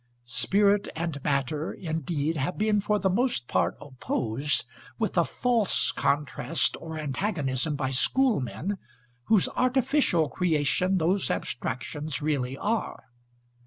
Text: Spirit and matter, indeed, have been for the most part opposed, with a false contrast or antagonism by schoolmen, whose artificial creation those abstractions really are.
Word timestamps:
Spirit 0.25 0.87
and 0.95 1.23
matter, 1.23 1.71
indeed, 1.71 2.35
have 2.35 2.57
been 2.57 2.81
for 2.81 2.97
the 2.97 3.07
most 3.07 3.47
part 3.47 3.77
opposed, 3.79 4.65
with 4.97 5.15
a 5.15 5.23
false 5.23 5.91
contrast 5.91 6.75
or 6.81 6.97
antagonism 6.97 7.75
by 7.75 7.91
schoolmen, 7.91 8.79
whose 9.25 9.47
artificial 9.49 10.27
creation 10.27 10.97
those 10.97 11.29
abstractions 11.29 12.19
really 12.19 12.57
are. 12.57 13.03